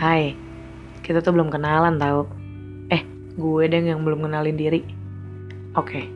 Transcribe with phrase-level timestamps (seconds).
[0.00, 0.32] Hai,
[1.04, 2.24] kita tuh belum kenalan tau.
[2.88, 3.04] Eh,
[3.36, 4.80] gue deh yang belum kenalin diri.
[5.76, 6.08] Oke,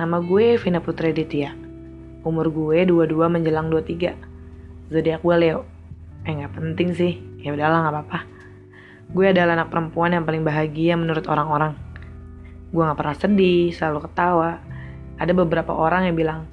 [0.00, 1.52] nama gue Vina Putri Ditya.
[2.24, 4.16] Umur gue 22 menjelang 23.
[4.88, 5.68] Zodiak gue Leo.
[6.24, 8.18] Eh nggak penting sih, ya udahlah nggak apa-apa.
[9.12, 11.76] Gue adalah anak perempuan yang paling bahagia menurut orang-orang.
[12.72, 14.56] Gue nggak pernah sedih, selalu ketawa.
[15.20, 16.48] Ada beberapa orang yang bilang,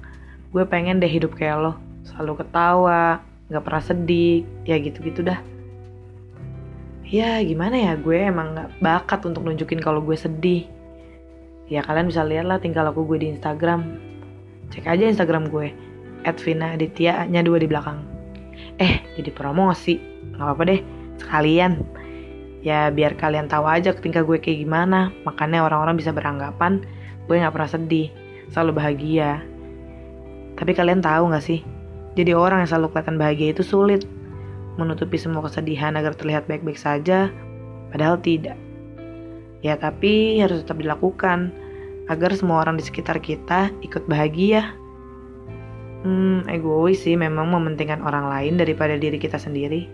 [0.52, 5.40] gue pengen deh hidup kayak lo, selalu ketawa, nggak pernah sedih, ya gitu-gitu dah
[7.10, 10.64] ya gimana ya gue emang gak bakat untuk nunjukin kalau gue sedih.
[11.66, 13.98] Ya kalian bisa lihat lah tingkah laku gue di Instagram.
[14.70, 15.74] Cek aja Instagram gue
[16.22, 18.06] Edvina Aditya nya dua di belakang.
[18.78, 19.98] Eh jadi promosi
[20.34, 20.80] nggak apa-apa deh
[21.18, 21.82] sekalian.
[22.62, 26.86] Ya biar kalian tahu aja tingkah gue kayak gimana makanya orang-orang bisa beranggapan
[27.26, 28.08] gue nggak pernah sedih
[28.54, 29.42] selalu bahagia.
[30.54, 31.60] Tapi kalian tahu nggak sih
[32.14, 34.02] jadi orang yang selalu kelihatan bahagia itu sulit
[34.80, 37.28] menutupi semua kesedihan agar terlihat baik-baik saja,
[37.92, 38.56] padahal tidak.
[39.60, 41.52] Ya, tapi harus tetap dilakukan
[42.08, 44.72] agar semua orang di sekitar kita ikut bahagia.
[46.00, 49.84] Hmm, egois sih memang mementingkan orang lain daripada diri kita sendiri.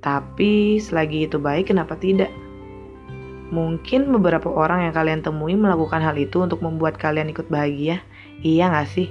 [0.00, 2.30] Tapi selagi itu baik, kenapa tidak?
[3.50, 7.98] Mungkin beberapa orang yang kalian temui melakukan hal itu untuk membuat kalian ikut bahagia.
[8.46, 9.10] Iya gak sih?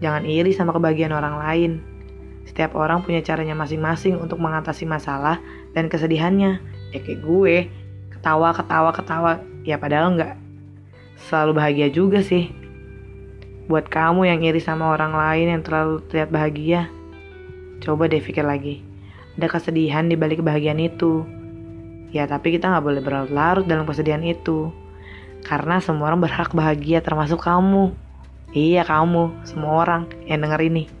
[0.00, 1.72] Jangan iri sama kebahagiaan orang lain.
[2.48, 5.38] Setiap orang punya caranya masing-masing untuk mengatasi masalah
[5.76, 6.60] dan kesedihannya.
[6.90, 7.56] Ya kayak gue,
[8.12, 9.32] ketawa, ketawa, ketawa.
[9.62, 10.34] Ya padahal nggak
[11.28, 12.52] selalu bahagia juga sih.
[13.70, 16.80] Buat kamu yang iri sama orang lain yang terlalu terlihat bahagia,
[17.78, 18.82] coba deh pikir lagi.
[19.38, 21.22] Ada kesedihan di balik kebahagiaan itu.
[22.10, 24.74] Ya tapi kita nggak boleh berlarut-larut dalam kesedihan itu.
[25.46, 27.94] Karena semua orang berhak bahagia termasuk kamu.
[28.50, 30.99] Iya kamu, semua orang yang denger ini.